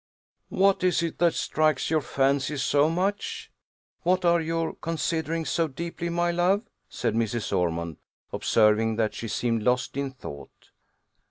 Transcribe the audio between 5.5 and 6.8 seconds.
deeply, my love?"